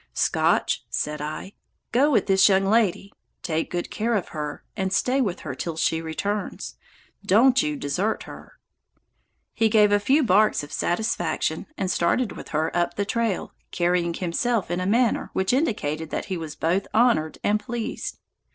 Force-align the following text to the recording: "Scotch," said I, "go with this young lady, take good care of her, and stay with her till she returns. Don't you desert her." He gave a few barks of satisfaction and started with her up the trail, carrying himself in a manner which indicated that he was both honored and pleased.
"Scotch," 0.15 0.83
said 0.89 1.21
I, 1.21 1.53
"go 1.91 2.09
with 2.09 2.25
this 2.25 2.49
young 2.49 2.65
lady, 2.65 3.13
take 3.43 3.69
good 3.69 3.91
care 3.91 4.15
of 4.15 4.29
her, 4.29 4.63
and 4.75 4.91
stay 4.91 5.21
with 5.21 5.41
her 5.41 5.53
till 5.53 5.77
she 5.77 6.01
returns. 6.01 6.75
Don't 7.23 7.61
you 7.61 7.75
desert 7.75 8.23
her." 8.23 8.57
He 9.53 9.69
gave 9.69 9.91
a 9.91 9.99
few 9.99 10.23
barks 10.23 10.63
of 10.63 10.73
satisfaction 10.73 11.67
and 11.77 11.91
started 11.91 12.31
with 12.31 12.47
her 12.47 12.75
up 12.75 12.95
the 12.95 13.05
trail, 13.05 13.53
carrying 13.69 14.15
himself 14.15 14.71
in 14.71 14.79
a 14.79 14.87
manner 14.87 15.29
which 15.33 15.53
indicated 15.53 16.09
that 16.09 16.25
he 16.25 16.35
was 16.35 16.55
both 16.55 16.87
honored 16.95 17.37
and 17.43 17.59
pleased. 17.59 18.17